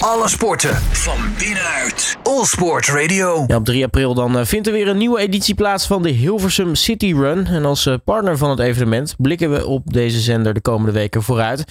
Alle 0.00 0.28
sporten 0.28 0.74
van 0.76 1.18
binnenuit. 1.38 2.18
All 2.22 2.44
Sport 2.44 2.88
Radio. 2.88 3.44
Ja, 3.46 3.56
op 3.56 3.64
3 3.64 3.84
april 3.84 4.14
dan 4.14 4.38
eh, 4.38 4.44
vindt 4.44 4.66
er 4.66 4.72
weer 4.72 4.88
een 4.88 4.96
nieuwe 4.96 5.20
editie 5.20 5.54
plaats 5.54 5.86
van 5.86 6.02
de 6.02 6.08
Hilversum 6.08 6.74
City 6.74 7.14
Run. 7.14 7.46
En 7.46 7.64
als 7.64 7.86
eh, 7.86 7.94
partner 8.04 8.38
van 8.38 8.50
het 8.50 8.58
evenement 8.58 9.14
blikken 9.18 9.50
we 9.50 9.66
op 9.66 9.92
deze 9.92 10.20
zender 10.20 10.54
de 10.54 10.60
komende 10.60 10.92
weken 10.92 11.22
vooruit. 11.22 11.64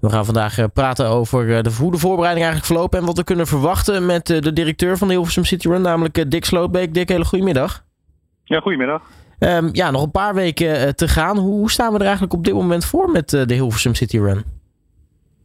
We 0.00 0.10
gaan 0.10 0.24
vandaag 0.24 0.58
eh, 0.58 0.64
praten 0.74 1.06
over 1.06 1.56
eh, 1.56 1.62
de, 1.62 1.70
hoe 1.78 1.92
de 1.92 1.98
voorbereiding 1.98 2.44
eigenlijk 2.44 2.72
verlopen 2.72 2.98
en 2.98 3.06
wat 3.06 3.16
we 3.16 3.24
kunnen 3.24 3.46
verwachten 3.46 4.06
met 4.06 4.30
eh, 4.30 4.40
de 4.40 4.52
directeur 4.52 4.98
van 4.98 5.08
de 5.08 5.14
Hilversum 5.14 5.44
City 5.44 5.68
Run, 5.68 5.82
namelijk 5.82 6.30
Dick 6.30 6.44
Slootbeek. 6.44 6.94
Dick, 6.94 7.08
hele 7.08 7.24
goedemiddag. 7.24 7.84
Ja, 8.44 8.60
goedemiddag. 8.60 9.02
Ehm, 9.38 9.68
ja, 9.72 9.90
nog 9.90 10.02
een 10.02 10.10
paar 10.10 10.34
weken 10.34 10.96
te 10.96 11.08
gaan. 11.08 11.38
Hoe, 11.38 11.52
hoe 11.52 11.70
staan 11.70 11.92
we 11.92 11.98
er 11.98 12.04
eigenlijk 12.04 12.32
op 12.32 12.44
dit 12.44 12.54
moment 12.54 12.84
voor 12.84 13.10
met 13.10 13.32
eh, 13.32 13.46
de 13.46 13.54
Hilversum 13.54 13.94
City 13.94 14.18
Run? 14.18 14.44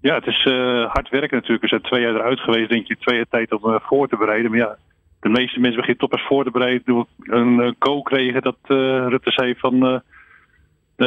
Ja, 0.08 0.16
het 0.16 0.28
is 0.28 0.46
eh, 0.46 0.92
hard 0.94 1.10
werken 1.10 1.38
natuurlijk. 1.38 1.62
We 1.62 1.68
zijn 1.68 1.82
twee 1.82 2.02
jaar 2.02 2.16
eruit 2.16 2.40
geweest, 2.40 2.70
denk 2.70 2.88
je, 2.88 2.98
twee 2.98 3.16
jaar 3.16 3.30
tijd 3.30 3.52
om 3.52 3.74
eh, 3.74 3.80
voor 3.82 4.08
te 4.08 4.18
bereiden. 4.18 4.52
Maar 4.52 4.60
ja, 4.60 4.78
de 5.20 5.29
meeste 5.29 5.60
mensen 5.60 5.79
beginnen 5.79 5.98
toch 5.98 6.10
pas 6.10 6.28
voor 6.28 6.43
te 6.43 6.52
bereiden 6.52 6.84
toen 6.84 7.06
we 7.18 7.32
een 7.36 7.60
uh, 7.60 7.71
go 7.79 8.02
kregen 8.02 8.42
dat 8.42 8.57
eh, 8.62 8.78
Rutte 9.07 9.32
zei 9.32 9.56
van... 9.57 9.74
eh, 9.74 10.00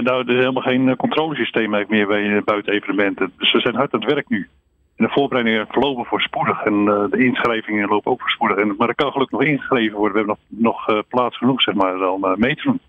nou, 0.00 0.20
er 0.20 0.28
is 0.28 0.38
helemaal 0.38 0.62
geen 0.62 0.88
eh, 0.88 0.96
controlesysteem 0.96 1.70
meer 1.70 2.06
bij 2.06 2.22
uh, 2.22 2.42
buitenevenementen. 2.44 3.32
Dus 3.36 3.52
we 3.52 3.60
zijn 3.60 3.74
hard 3.74 3.94
aan 3.94 4.00
het 4.00 4.12
werk 4.12 4.28
nu. 4.28 4.48
En 4.98 5.04
de 5.04 5.10
voorbereidingen 5.12 5.66
verlopen 5.66 6.04
voorspoedig 6.04 6.62
en 6.62 6.88
eh, 6.88 7.04
de 7.10 7.24
inschrijvingen 7.24 7.88
lopen 7.88 8.12
ook 8.12 8.20
voorspoedig. 8.20 8.56
En, 8.56 8.74
maar 8.78 8.88
er 8.88 8.94
kan 8.94 9.12
gelukkig 9.12 9.38
nog 9.38 9.48
ingeschreven 9.48 9.96
worden. 9.98 10.12
We 10.12 10.18
hebben 10.18 10.38
nog, 10.50 10.62
nog 10.62 10.88
eh, 10.88 10.98
plaats 11.08 11.36
genoeg, 11.36 11.62
zeg 11.62 11.74
maar, 11.74 12.08
om 12.08 12.24
eh, 12.24 12.36
mee 12.36 12.54
te 12.54 12.62
doen. 12.62 12.80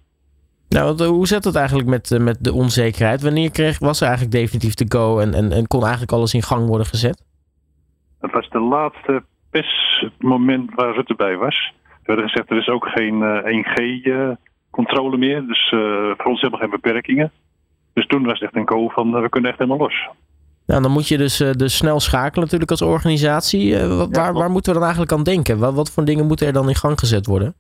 Nou, 0.70 1.04
eh, 1.04 1.08
hoe 1.08 1.28
zit 1.28 1.44
het 1.44 1.56
eigenlijk 1.56 1.88
met, 1.88 2.12
eh, 2.12 2.20
met 2.20 2.44
de 2.44 2.54
onzekerheid? 2.54 3.22
Wanneer 3.22 3.52
kreeg, 3.52 3.80
was 3.80 4.02
er 4.02 4.08
eigenlijk 4.08 4.38
definitief 4.38 4.74
de 4.74 4.98
go 4.98 5.20
en, 5.20 5.34
en, 5.34 5.52
en 5.52 5.68
kon 5.68 5.82
eigenlijk 5.82 6.12
alles 6.12 6.34
in 6.34 6.44
gang 6.44 6.68
worden 6.68 6.88
gezet? 6.88 7.24
Dat 8.20 8.32
was 8.32 8.50
de 8.50 8.60
laatste 8.60 9.24
persmoment 9.50 10.76
waar 10.76 10.94
Rutte 10.94 11.16
bij 11.16 11.38
was. 11.38 11.74
We 11.84 12.16
hadden 12.16 12.30
gezegd, 12.30 12.50
er 12.50 12.58
is 12.58 12.68
ook 12.68 12.86
geen 12.86 13.24
eh, 13.24 13.56
1G-controle 13.56 15.18
meer. 15.18 15.46
Dus 15.48 15.72
eh, 15.72 15.80
voor 16.18 16.32
ons 16.32 16.42
helemaal 16.42 16.60
geen 16.60 16.70
beperkingen. 16.70 17.32
Dus 17.94 18.08
toen 18.08 18.24
was 18.24 18.34
het 18.34 18.42
echt 18.42 18.56
een 18.56 18.70
go 18.70 18.90
van, 18.90 19.16
eh, 19.16 19.22
we 19.22 19.30
kunnen 19.30 19.50
echt 19.50 19.60
helemaal 19.60 19.88
los. 19.88 20.08
Nou, 20.66 20.82
dan 20.82 20.92
moet 20.92 21.08
je 21.08 21.18
dus, 21.18 21.40
eh, 21.40 21.52
dus 21.52 21.78
snel 21.78 22.00
schakelen 22.00 22.44
natuurlijk 22.44 22.72
als 22.72 22.82
organisatie. 22.82 23.80
Eh, 23.80 24.04
waar, 24.12 24.34
waar 24.34 24.50
moeten 24.50 24.72
we 24.72 24.78
dan 24.78 24.88
eigenlijk 24.88 25.18
aan 25.18 25.24
denken? 25.24 25.60
Wat, 25.60 25.74
wat 25.74 25.92
voor 25.92 26.06
dingen 26.06 26.28
moeten 26.28 26.48
er 26.48 26.54
dan 26.54 26.68
in 26.68 26.76
gang 26.76 27.00
gezet 27.00 27.26
worden? 27.26 27.56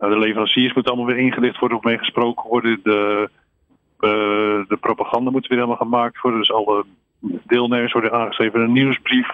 Nou, 0.00 0.12
de 0.12 0.18
leveranciers 0.18 0.74
moeten 0.74 0.92
allemaal 0.92 1.14
weer 1.14 1.24
ingelicht 1.24 1.58
worden 1.58 1.78
of 1.78 1.84
mee 1.84 1.98
gesproken 1.98 2.48
worden. 2.48 2.80
De, 2.82 3.30
eh, 3.98 4.68
de 4.68 4.78
propaganda 4.80 5.30
moet 5.30 5.46
weer 5.46 5.58
helemaal 5.58 5.86
gemaakt 5.86 6.20
worden. 6.20 6.40
Dus 6.40 6.52
alle 6.52 6.84
deelnemers 7.46 7.92
worden 7.92 8.12
aangeschreven 8.12 8.60
in 8.60 8.66
een 8.66 8.72
nieuwsbrief. 8.72 9.28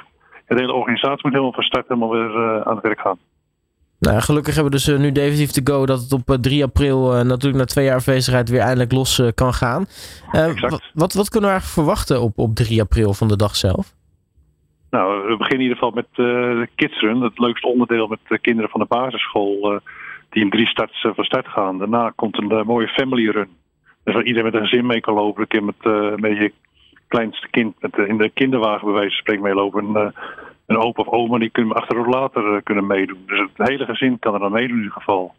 De 0.47 0.55
hele 0.55 0.73
organisatie 0.73 1.20
moet 1.23 1.33
helemaal 1.33 1.53
van 1.53 1.62
start 1.62 1.89
helemaal 1.89 2.11
weer 2.11 2.34
eh, 2.34 2.61
aan 2.61 2.75
het 2.75 2.83
werk 2.83 3.00
gaan. 3.00 3.19
Nou, 3.98 4.20
gelukkig 4.20 4.55
hebben 4.55 4.73
we 4.73 4.78
dus 4.78 4.89
eh, 4.89 4.98
nu 4.98 5.12
definitief 5.12 5.50
de 5.50 5.73
go 5.73 5.86
dat 5.86 6.00
het 6.00 6.12
op 6.12 6.31
eh, 6.31 6.36
3 6.36 6.64
april, 6.64 7.25
natuurlijk 7.25 7.56
na 7.56 7.64
twee 7.64 7.84
jaar 7.84 7.97
afwezigheid, 7.97 8.48
weer 8.48 8.61
eindelijk 8.61 8.92
los 8.92 9.23
kan 9.34 9.53
gaan. 9.53 9.86
Exact. 10.33 10.91
wat, 10.95 11.12
wat, 11.12 11.28
kunnen 11.28 11.51
we 11.51 11.56
eigenlijk 11.56 11.67
verwachten 11.67 12.20
op, 12.20 12.39
op 12.39 12.55
3 12.55 12.80
april 12.80 13.14
van 13.14 13.28
de 13.28 13.36
dag 13.36 13.56
zelf? 13.56 13.95
Nou, 14.91 15.28
we 15.28 15.36
beginnen 15.36 15.67
in 15.67 15.73
ieder 15.73 15.77
geval 15.77 15.91
met 15.91 16.06
de 16.12 16.69
Kids 16.75 17.01
Run. 17.01 17.20
Het 17.20 17.39
leukste 17.39 17.69
onderdeel 17.69 18.06
met 18.06 18.19
de 18.28 18.39
kinderen 18.39 18.70
van 18.70 18.80
de 18.80 18.86
basisschool. 18.89 19.80
Eh, 20.37 20.42
die 20.42 20.45
in 20.45 20.51
drie 20.51 20.67
starts 20.67 21.05
eh, 21.05 21.15
van 21.15 21.25
start 21.25 21.48
gaan. 21.48 21.79
Daarna 21.79 22.12
komt 22.17 22.39
een 22.39 22.51
eh, 22.51 22.65
mooie 22.65 22.89
family 22.89 23.29
run. 23.29 23.48
Dus 24.05 24.15
waar 24.15 24.25
iedereen 24.25 24.51
met 24.51 24.55
een 24.61 24.69
gezin 24.69 24.87
mee 24.87 25.01
kan 25.01 25.15
lopen. 25.15 25.41
Een 25.42 25.48
keer 25.48 25.65
met, 25.65 25.75
eh, 25.81 26.15
met 26.15 26.37
je 26.37 26.53
kleinste 27.09 27.48
kind 27.51 27.75
met, 27.81 27.98
eh, 27.98 28.09
in 28.09 28.19
de 28.19 28.29
kinderwagen 28.29 28.84
bij 28.84 28.95
wijze 28.95 29.11
van 29.11 29.19
spreken 29.19 29.42
meelopen. 29.42 29.87
En, 29.87 29.97
eh, 29.97 30.09
een 30.67 30.77
opa 30.77 31.03
of 31.03 31.09
oma 31.09 31.39
die 31.39 31.51
kunnen 31.51 31.77
achter 31.77 31.97
de 31.97 32.03
rollator 32.03 32.57
eh, 32.57 32.62
kunnen 32.62 32.87
meedoen. 32.87 33.23
Dus 33.27 33.39
het 33.39 33.69
hele 33.69 33.84
gezin 33.84 34.19
kan 34.19 34.34
er 34.34 34.41
dan 34.41 34.53
meedoen 34.53 34.77
in 34.77 34.83
ieder 34.83 34.92
geval. 34.92 35.34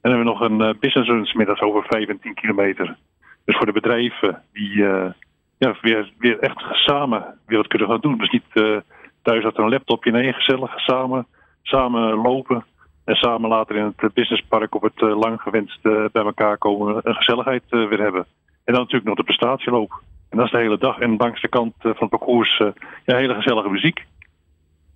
En 0.00 0.10
dan 0.10 0.12
hebben 0.12 0.32
we 0.32 0.38
nog 0.38 0.50
een 0.50 0.60
eh, 0.60 0.80
business 0.80 1.08
run 1.10 1.28
middags 1.32 1.60
over 1.60 1.84
5 1.88 2.08
en 2.08 2.20
10 2.20 2.34
kilometer. 2.34 2.96
Dus 3.44 3.56
voor 3.56 3.66
de 3.66 3.72
bedrijven 3.72 4.42
die 4.52 4.86
eh, 4.86 5.10
ja, 5.58 5.76
weer, 5.80 6.12
weer 6.18 6.38
echt 6.38 6.62
samen 6.70 7.38
weer 7.46 7.58
wat 7.58 7.66
kunnen 7.66 7.88
gaan 7.88 8.00
doen. 8.00 8.18
Dus 8.18 8.30
niet 8.30 8.50
eh, 8.52 8.76
thuis 9.22 9.44
achter 9.44 9.64
een 9.64 9.70
laptopje. 9.70 10.10
Nee, 10.10 10.32
gezellig 10.32 10.80
samen, 10.80 11.26
samen 11.62 12.14
lopen. 12.14 12.64
En 13.12 13.18
samen 13.18 13.48
later 13.48 13.76
in 13.76 13.94
het 13.96 14.14
businesspark 14.14 14.74
op 14.74 14.82
het 14.82 15.02
eh, 15.02 15.18
lang 15.18 15.40
gewenste 15.40 16.08
bij 16.12 16.24
elkaar 16.24 16.58
komen. 16.58 17.00
Een 17.02 17.14
gezelligheid 17.14 17.62
eh, 17.68 17.88
weer 17.88 18.00
hebben. 18.00 18.26
En 18.64 18.72
dan 18.72 18.82
natuurlijk 18.82 19.04
nog 19.04 19.16
de 19.16 19.22
prestatieloop. 19.22 20.00
En 20.30 20.36
dat 20.36 20.46
is 20.46 20.52
de 20.52 20.58
hele 20.58 20.78
dag. 20.78 20.98
En 20.98 21.16
langs 21.16 21.40
de 21.40 21.48
kant 21.48 21.74
eh, 21.78 21.82
van 21.82 21.96
het 21.98 22.08
parcours 22.08 22.58
eh, 22.58 22.66
ja, 23.04 23.16
hele 23.16 23.34
gezellige 23.34 23.68
muziek. 23.68 24.04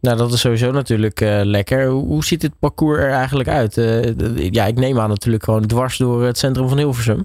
Nou, 0.00 0.16
dat 0.16 0.32
is 0.32 0.40
sowieso 0.40 0.70
natuurlijk 0.70 1.20
eh, 1.20 1.40
lekker. 1.44 1.86
Hoe, 1.86 2.24
ziet 2.24 2.42
het 2.42 2.58
parcours 2.58 2.98
er 2.98 3.10
eigenlijk 3.10 3.48
uit? 3.48 3.76
Eh, 3.76 4.50
ja, 4.50 4.64
ik 4.64 4.76
neem 4.76 4.98
aan 4.98 5.08
natuurlijk 5.08 5.44
gewoon 5.44 5.66
dwars 5.66 5.98
door 5.98 6.22
het 6.22 6.38
centrum 6.38 6.68
van 6.68 6.78
Hilversum. 6.78 7.24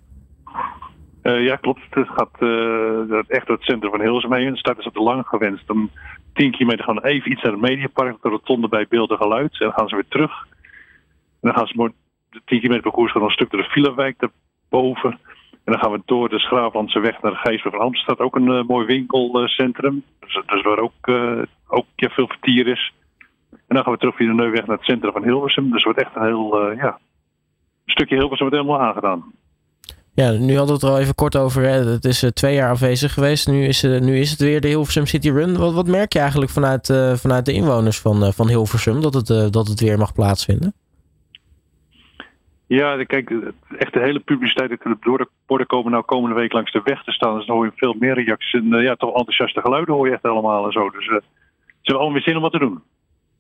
Eh, 1.22 1.44
ja, 1.44 1.56
klopt. 1.56 1.82
Het 1.90 2.08
gaat 2.08 2.36
eh, 2.40 3.20
echt 3.28 3.48
door 3.48 3.56
het 3.56 3.66
centrum 3.66 3.92
van 3.92 4.02
Hilversum 4.02 4.34
heen. 4.34 4.52
De 4.52 4.58
start 4.58 4.80
is 4.80 4.86
op 4.86 4.94
de 4.94 5.02
lang 5.02 5.26
gewenst. 5.28 5.68
Dan 5.68 5.90
10 6.34 6.52
kilometer 6.52 6.86
gaan 6.86 6.96
we 6.96 7.08
even 7.08 7.32
iets 7.32 7.42
naar 7.42 7.52
het 7.52 7.62
Mediapark, 7.62 8.22
de 8.22 8.30
rotonde 8.30 8.68
bij 8.68 8.86
Beeld 8.90 9.12
en 9.12 9.18
Geluid. 9.18 9.52
En 9.52 9.66
dan 9.66 9.74
gaan 9.74 9.88
ze 9.88 9.96
weer 9.96 10.08
terug. 10.08 10.32
Dan 11.42 11.54
gaan 11.54 11.68
ze 11.68 11.74
mooi- 11.76 11.94
de 12.30 12.42
10 12.46 12.60
kilometer 12.60 12.84
parcours 12.84 13.12
gaan 13.12 13.24
een 13.24 13.30
stuk 13.30 13.52
door 13.52 13.62
de 13.62 13.70
Filewijk 13.70 14.16
daarboven. 14.20 15.20
En 15.64 15.72
dan 15.72 15.80
gaan 15.80 15.92
we 15.92 16.02
door 16.06 16.30
de 16.30 16.40
Schraaflandse 16.40 17.00
weg 17.00 17.22
naar 17.22 17.32
de 17.32 17.38
Gijsbert 17.38 17.76
van 17.76 17.84
Amsterdam. 17.84 18.26
Ook 18.26 18.36
een 18.36 18.52
eh, 18.52 18.64
mooi 18.64 18.86
winkelcentrum. 18.86 20.04
Dus, 20.20 20.42
dus 20.46 20.62
waar 20.62 20.80
ook, 20.80 20.94
eh, 21.02 21.42
ook 21.68 21.86
veel 21.96 22.28
vertier 22.28 22.68
is. 22.68 22.94
En 23.52 23.76
dan 23.76 23.84
gaan 23.84 23.94
we 23.94 24.00
terug 24.00 24.16
via 24.16 24.28
de 24.28 24.34
Neuweg 24.34 24.66
naar 24.66 24.78
het 24.78 24.86
centrum 24.86 25.12
van 25.12 25.24
Hilversum. 25.24 25.64
Dus 25.64 25.74
het 25.74 25.84
wordt 25.84 26.00
echt 26.00 26.16
een 26.16 26.26
heel, 26.26 26.60
eh, 26.62 26.78
ja, 26.78 27.00
stukje 27.86 28.16
Hilversum 28.16 28.50
wordt 28.50 28.62
helemaal 28.62 28.88
aangedaan. 28.88 29.24
Ja, 30.14 30.32
nu 30.32 30.58
hadden 30.58 30.68
we 30.68 30.74
het 30.74 30.84
er 30.84 30.90
al 30.90 31.00
even 31.00 31.16
kort 31.16 31.38
over. 31.38 31.64
Hè. 31.64 31.70
Het 31.70 32.06
is 32.06 32.24
eh, 32.24 32.30
twee 32.30 32.54
jaar 32.56 32.70
afwezig 32.70 33.14
geweest. 33.14 33.48
Nu 33.48 33.66
is, 33.66 33.84
eh, 33.84 34.00
nu 34.00 34.20
is 34.20 34.32
het 34.32 34.40
weer 34.40 34.62
de 34.62 34.68
Hilversum 34.68 35.06
City 35.06 35.30
Run. 35.30 35.58
Wat, 35.58 35.74
wat 35.74 35.88
merk 35.88 36.14
je 36.14 36.20
eigenlijk 36.20 36.52
vanuit, 36.52 36.90
eh, 36.90 37.14
vanuit 37.14 37.46
de 37.46 37.54
inwoners 37.54 38.00
van, 38.00 38.24
eh, 38.24 38.32
van 38.32 38.48
Hilversum 38.48 39.02
dat 39.02 39.14
het, 39.14 39.30
eh, 39.30 39.46
dat 39.50 39.68
het 39.68 39.80
weer 39.80 39.98
mag 39.98 40.14
plaatsvinden? 40.14 40.74
Ja, 42.78 43.04
kijk, 43.04 43.30
echt 43.78 43.94
de 43.94 44.00
hele 44.00 44.20
publiciteit 44.20 44.82
door 45.02 45.18
de 45.18 45.28
borden 45.46 45.68
komen 45.68 45.92
nou 45.92 46.04
komende 46.04 46.36
week 46.36 46.54
langs 46.54 46.72
de 46.72 46.82
weg 46.84 47.04
te 47.04 47.12
staan. 47.12 47.38
Dus 47.38 47.46
dan 47.46 47.56
hoor 47.56 47.66
je 47.66 47.72
veel 47.76 47.96
meer 48.00 48.14
reacties 48.14 48.54
en 48.54 48.74
eh, 48.74 48.84
ja, 48.84 48.96
toch 48.96 49.16
enthousiaste 49.16 49.62
geluiden 49.62 49.96
hoor 49.96 50.08
je 50.08 50.14
echt 50.14 50.24
allemaal 50.24 50.66
en 50.66 50.72
zo. 50.72 50.90
Dus 50.90 51.08
eh, 51.08 51.16
ze 51.16 51.22
hebben 51.82 51.96
allemaal 51.96 52.14
weer 52.14 52.22
zin 52.22 52.36
om 52.36 52.42
wat 52.42 52.52
te 52.52 52.60
doen. 52.60 52.82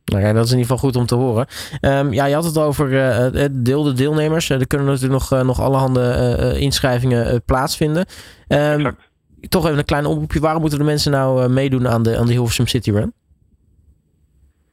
Nou 0.05 0.23
ja, 0.23 0.33
dat 0.33 0.45
is 0.45 0.51
in 0.51 0.57
ieder 0.57 0.71
geval 0.71 0.89
goed 0.89 0.99
om 0.99 1.05
te 1.05 1.15
horen. 1.15 1.47
Ehm, 1.81 2.13
ja, 2.13 2.25
je 2.25 2.33
had 2.33 2.43
het 2.43 2.57
over 2.57 2.97
eh, 2.97 3.17
het 3.17 3.65
deel 3.65 3.83
de 3.83 3.93
deelnemers. 3.93 4.49
Eh, 4.49 4.59
er 4.59 4.67
kunnen 4.67 4.87
natuurlijk 4.87 5.29
nog, 5.29 5.43
nog 5.43 5.61
allerhande 5.61 6.55
inschrijvingen 6.59 7.43
plaatsvinden. 7.45 8.05
Ehm, 8.47 8.91
toch 9.49 9.65
even 9.65 9.77
een 9.77 9.85
klein 9.85 10.05
oproepje. 10.05 10.39
Waarom 10.39 10.61
moeten 10.61 10.79
de 10.79 10.85
mensen 10.85 11.11
nou 11.11 11.49
meedoen 11.49 11.87
aan 11.87 12.03
de, 12.03 12.17
aan 12.17 12.25
de 12.25 12.31
Hilversum 12.31 12.67
City 12.67 12.91
Run? 12.91 13.13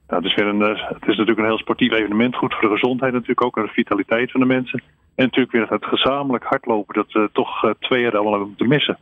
Nou, 0.08 0.22
het, 0.22 0.30
is 0.30 0.34
weer 0.34 0.46
een, 0.46 0.62
eh, 0.62 0.88
het 0.88 1.02
is 1.02 1.16
natuurlijk 1.16 1.38
een 1.38 1.44
heel 1.44 1.58
sportief 1.58 1.92
evenement. 1.92 2.36
Goed 2.36 2.54
voor 2.54 2.68
de 2.68 2.74
gezondheid 2.74 3.12
natuurlijk 3.12 3.44
ook 3.44 3.56
en 3.56 3.62
de 3.62 3.68
vitaliteit 3.68 4.30
van 4.30 4.40
de 4.40 4.46
mensen. 4.46 4.82
En 5.14 5.24
natuurlijk 5.24 5.52
weer 5.52 5.68
het 5.68 5.84
gezamenlijk 5.84 6.44
hardlopen 6.44 6.94
dat 6.94 7.12
we 7.12 7.30
toch 7.32 7.64
eh, 7.64 7.70
twee 7.80 8.02
jaar 8.02 8.12
allemaal 8.12 8.30
hebben 8.32 8.48
moeten 8.48 8.68
missen. 8.68 8.98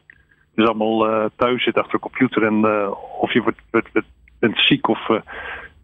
Dus 0.54 0.66
allemaal 0.66 1.08
eh, 1.08 1.24
thuis 1.36 1.62
zitten 1.62 1.82
achter 1.82 1.94
een 1.94 2.10
computer 2.10 2.42
en 2.42 2.64
eh, 2.64 2.90
of 3.20 3.32
je 3.32 3.42
wordt, 3.42 3.58
wordt- 3.70 3.88
wordt- 3.92 4.08
bent 4.38 4.58
ziek 4.58 4.88
of... 4.88 5.08
eh, 5.08 5.16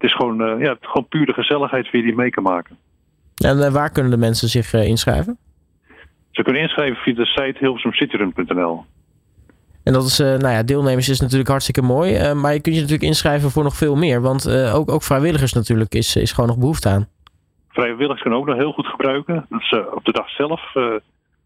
het 0.03 0.11
is 0.11 0.16
gewoon, 0.16 0.41
eh, 0.43 0.61
ja, 0.61 0.69
het 0.72 0.82
is 0.82 0.88
gewoon 0.88 1.09
puur 1.09 1.27
de 1.27 1.32
gezelligheid 1.32 1.91
wie 1.91 2.00
je 2.00 2.06
die 2.06 2.16
mee 2.16 2.31
kan 2.31 2.43
maken. 2.43 2.77
En 3.44 3.62
eh, 3.62 3.72
waar 3.72 3.91
kunnen 3.91 4.11
de 4.11 4.16
mensen 4.16 4.49
zich 4.49 4.72
eh, 4.72 4.87
inschrijven? 4.87 5.38
Ze 6.31 6.43
kunnen 6.43 6.62
inschrijven 6.62 7.03
via 7.03 7.15
de 7.15 7.27
site 7.27 7.56
hilversumcityrun.nl. 7.59 8.84
En 9.84 9.93
dat 9.93 10.04
is, 10.04 10.19
eh, 10.19 10.26
nou 10.26 10.54
ja, 10.54 10.62
deelnemers 10.62 11.09
is 11.09 11.20
natuurlijk 11.20 11.48
hartstikke 11.48 11.82
mooi. 11.82 12.15
eh, 12.15 12.32
maar 12.32 12.53
je 12.53 12.60
kunt 12.60 12.75
je 12.75 12.81
natuurlijk 12.81 13.09
inschrijven 13.09 13.50
voor 13.50 13.62
nog 13.62 13.76
veel 13.76 13.97
meer. 13.97 14.20
Want 14.20 14.47
eh, 14.47 14.75
ook, 14.75 14.91
ook 14.91 15.03
vrijwilligers 15.03 15.52
natuurlijk 15.52 15.94
is, 15.94 16.17
is 16.17 16.32
gewoon 16.32 16.49
nog 16.50 16.58
behoefte 16.58 16.88
aan. 16.88 17.08
Vrijwilligers 17.69 18.20
kunnen 18.20 18.38
ook 18.38 18.46
nog 18.46 18.56
heel 18.56 18.73
goed 18.73 18.87
gebruiken. 18.87 19.46
Dat 19.49 19.61
is 19.61 19.75
op 19.94 20.05
de 20.05 20.12
dag 20.12 20.31
zelf 20.31 20.61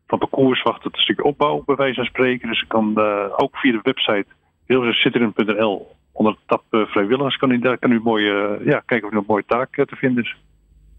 van 0.06 0.18
parcours 0.18 0.62
wacht 0.62 0.84
het 0.84 0.94
een 0.96 1.02
stukje 1.02 1.24
opbouw, 1.24 1.62
bij 1.66 1.76
wijze 1.76 1.94
van 1.94 2.04
spreken. 2.04 2.48
Dus 2.48 2.60
je 2.60 2.66
kan 2.66 2.98
ook 3.36 3.56
via 3.56 3.72
de 3.72 3.80
website 3.82 4.26
hilversumcityrun.nl 4.66 5.94
onder 6.12 6.32
de 6.32 6.38
tab 6.46 6.62
vrijwilligers 6.70 7.36
kan 7.36 7.50
u, 7.50 7.58
daar 7.58 7.78
kan 7.78 7.90
u 7.90 8.00
mooi, 8.00 8.28
eh, 8.28 8.66
ja, 8.66 8.82
kijken 8.86 9.06
of 9.06 9.12
er 9.12 9.18
een 9.18 9.24
mooie 9.26 9.44
taak 9.46 9.74
te 9.74 9.96
vinden 9.96 10.24
is. 10.24 10.36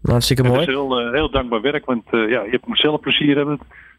Hartstikke 0.02 0.42
Het 0.42 0.50
mooi. 0.50 0.62
is 0.66 0.68
heel, 0.72 1.12
heel 1.12 1.30
dankbaar 1.30 1.60
werk, 1.60 1.84
want 1.84 2.04
ja, 2.10 2.42
je 2.42 2.60
moet 2.66 2.78
zelf 2.78 3.00
plezier 3.00 3.36
hebben. 3.36 3.58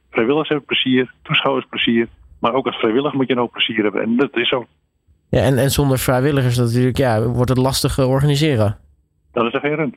Vrijwilligers 0.10 0.50
hebben 0.50 0.68
plezier, 0.68 1.14
toeschouwers 1.22 1.66
plezier. 1.70 2.08
Maar 2.40 2.54
ook 2.54 2.66
als 2.66 2.76
vrijwilliger 2.76 3.18
moet 3.18 3.28
je 3.28 3.34
een 3.34 3.40
hoop 3.40 3.52
plezier 3.52 3.84
hebben. 3.84 4.02
En 4.02 4.16
dat 4.16 4.36
is 4.38 4.50
zo. 4.50 4.66
Ja, 5.30 5.42
en, 5.42 5.58
en 5.58 5.72
zonder 5.72 5.98
vrijwilligers 6.00 6.58
natuurlijk, 6.58 6.98
ja, 6.98 7.22
wordt 7.24 7.50
het 7.50 7.58
lastig 7.58 7.98
eh, 7.98 8.10
organiseren. 8.10 8.78
Dat 9.32 9.46
is 9.46 9.54
er 9.54 9.60
geen 9.60 9.76
run. 9.76 9.96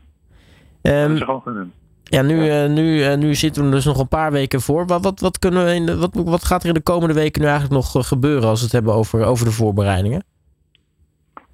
Dat 0.83 0.93
Ehm, 0.93 1.13
is 1.13 1.19
er 1.21 1.25
gewoon 1.25 1.43
geen 1.43 1.55
run. 1.55 1.73
ja, 2.05 2.23
nu, 2.23 2.49
eh, 2.49 2.69
nu, 2.69 3.03
eh, 3.03 3.17
nu 3.19 3.35
zitten 3.35 3.63
we 3.63 3.69
er 3.69 3.75
dus 3.75 3.85
nog 3.85 3.99
een 3.99 4.09
paar 4.09 4.33
weken 4.33 4.61
voor. 4.61 4.87
Wat, 4.87 5.03
wat, 5.03 5.21
wat, 5.21 5.39
kunnen 5.39 5.65
we 5.65 5.75
in 5.75 5.87
de, 5.87 5.99
wat, 5.99 6.15
wat 6.15 6.45
gaat 6.45 6.63
er 6.63 6.69
in 6.69 6.75
de 6.75 6.83
komende 6.83 7.15
weken 7.15 7.41
nu 7.43 7.49
eigenlijk 7.49 7.75
nog 7.93 8.09
gebeuren 8.09 8.49
als 8.49 8.59
we 8.59 8.65
het 8.65 8.75
hebben 8.75 8.95
over, 8.95 9.25
over 9.25 9.45
de 9.45 9.53
voorbereidingen? 9.53 10.25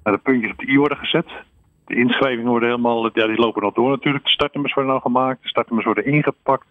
Nou, 0.03 0.15
de 0.17 0.21
puntjes 0.23 0.51
op 0.51 0.57
de 0.57 0.67
i 0.71 0.77
worden 0.77 0.97
gezet. 0.97 1.25
De 1.85 1.95
inschrijvingen 1.95 2.49
worden 2.51 2.69
helemaal, 2.69 3.09
ja, 3.13 3.27
die 3.27 3.39
lopen 3.39 3.61
nog 3.61 3.73
door 3.73 3.89
natuurlijk. 3.89 4.23
De 4.23 4.29
startnummers 4.29 4.73
worden 4.73 4.91
nou 4.91 5.03
gemaakt, 5.03 5.41
de 5.41 5.47
startnummers 5.47 5.85
worden 5.85 6.05
ingepakt. 6.13 6.65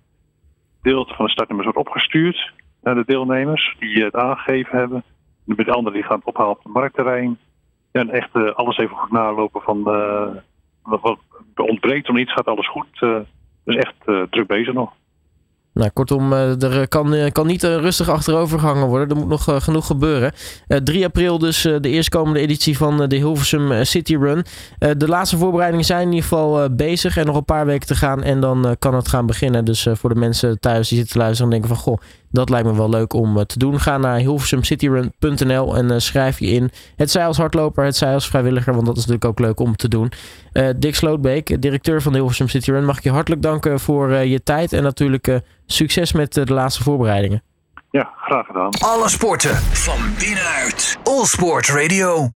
Deel 0.82 1.06
van 1.06 1.24
de 1.24 1.30
startnummers 1.30 1.68
wordt 1.72 1.88
opgestuurd 1.88 2.52
de 2.94 3.04
deelnemers 3.06 3.76
die 3.78 4.04
het 4.04 4.14
aangegeven 4.14 4.78
hebben. 4.78 5.04
De 5.44 5.72
anderen 5.72 5.92
die 5.92 6.02
gaan 6.02 6.16
het 6.16 6.26
ophalen 6.26 6.50
op 6.50 6.62
het 6.62 6.72
marktterrein. 6.72 7.38
En 7.90 8.10
echt 8.10 8.30
uh, 8.32 8.54
alles 8.54 8.78
even 8.78 8.96
goed 8.96 9.12
nalopen 9.12 9.60
van 9.60 9.78
uh, 9.78 10.26
wat, 10.82 11.18
ontbreekt 11.54 12.08
of 12.08 12.16
iets, 12.16 12.32
gaat 12.32 12.46
alles 12.46 12.68
goed. 12.68 12.86
Uh, 13.00 13.16
dus 13.64 13.76
echt 13.76 13.94
druk 14.30 14.46
bezig 14.46 14.74
nog. 14.74 14.92
Nou, 15.72 15.90
kortom, 15.90 16.32
er 16.32 16.88
kan, 16.88 17.14
kan 17.32 17.46
niet 17.46 17.62
rustig 17.62 18.08
achterover 18.08 18.58
gehangen 18.58 18.86
worden. 18.86 19.08
Er 19.08 19.16
moet 19.16 19.28
nog 19.28 19.64
genoeg 19.64 19.86
gebeuren. 19.86 20.32
3 20.84 21.04
april 21.04 21.38
dus 21.38 21.62
de 21.62 21.88
eerstkomende 21.88 22.40
editie 22.40 22.76
van 22.76 23.08
de 23.08 23.16
Hilversum 23.16 23.84
City 23.84 24.16
Run. 24.16 24.44
de 24.78 25.08
laatste 25.08 25.36
voorbereidingen 25.36 25.84
zijn 25.84 26.00
in 26.00 26.12
ieder 26.12 26.22
geval 26.22 26.74
bezig 26.74 27.16
en 27.16 27.26
nog 27.26 27.36
een 27.36 27.44
paar 27.44 27.66
weken 27.66 27.86
te 27.86 27.94
gaan. 27.94 28.22
En 28.22 28.40
dan 28.40 28.76
kan 28.78 28.94
het 28.94 29.08
gaan 29.08 29.26
beginnen. 29.26 29.64
Dus 29.64 29.88
voor 29.92 30.14
de 30.14 30.20
mensen 30.20 30.60
thuis 30.60 30.88
die 30.88 30.98
zitten 30.98 31.18
luisteren 31.18 31.52
en 31.52 31.58
denken 31.58 31.76
van... 31.76 31.84
Goh, 31.84 32.00
dat 32.30 32.50
lijkt 32.50 32.66
me 32.66 32.74
wel 32.74 32.88
leuk 32.88 33.12
om 33.12 33.46
te 33.46 33.58
doen. 33.58 33.80
Ga 33.80 33.98
naar 33.98 34.18
hilversumcityrun.nl 34.18 35.76
en 35.76 36.02
schrijf 36.02 36.38
je 36.38 36.46
in. 36.46 36.70
Het 36.96 37.10
zij 37.10 37.26
als 37.26 37.36
hardloper, 37.36 37.84
het 37.84 37.96
zij 37.96 38.14
als 38.14 38.28
vrijwilliger. 38.28 38.74
Want 38.74 38.86
dat 38.86 38.96
is 38.96 39.06
natuurlijk 39.06 39.30
ook 39.30 39.46
leuk 39.46 39.60
om 39.60 39.76
te 39.76 39.88
doen. 39.88 40.12
Dick 40.76 40.94
Slootbeek, 40.94 41.62
directeur 41.62 42.02
van 42.02 42.12
de 42.12 42.18
Hilversum 42.18 42.48
City 42.48 42.70
Run. 42.70 42.84
Mag 42.84 42.96
ik 42.96 43.02
je 43.02 43.10
hartelijk 43.10 43.42
danken 43.42 43.80
voor 43.80 44.12
je 44.12 44.42
tijd. 44.42 44.72
En 44.72 44.82
natuurlijk 44.82 45.40
succes 45.66 46.12
met 46.12 46.34
de 46.34 46.52
laatste 46.52 46.82
voorbereidingen. 46.82 47.42
Ja, 47.90 48.10
graag 48.16 48.46
gedaan. 48.46 48.70
Alle 48.78 49.08
sporten 49.08 49.56
van 49.56 49.98
binnenuit. 50.18 50.98
All 51.04 51.24
Sport 51.24 51.68
Radio. 51.68 52.26